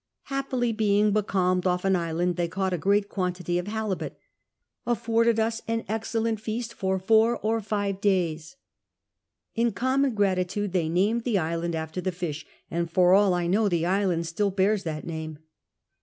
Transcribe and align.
Happily, 0.33 0.71
being 0.71 1.11
becalmed 1.11 1.67
off 1.67 1.85
an 1.85 1.95
island, 1.95 2.35
they 2.35 2.47
caught 2.47 2.73
a 2.73 2.77
great 2.79 3.07
quantity 3.07 3.59
of 3.59 3.67
halibut— 3.67 4.17
"afforded 4.93 5.39
us 5.39 5.61
an 5.67 5.85
excellent 5.87 6.39
feast 6.39 6.73
for 6.73 6.97
four 6.97 7.37
or 7.43 7.61
five 7.61 8.01
days." 8.01 8.55
In 9.53 9.71
common 9.73 10.15
gi'atitude 10.15 10.69
tliey 10.71 10.89
named 10.89 11.23
the 11.23 11.37
island 11.37 11.75
after 11.75 12.01
the 12.01 12.11
fish, 12.11 12.47
and 12.71 12.89
for 12.89 13.13
all 13.13 13.29
1 13.29 13.51
know 13.51 13.69
the 13.69 13.85
island 13.85 14.25
still 14.25 14.49
bears 14.49 14.81
that 14.85 15.05
name. 15.05 15.37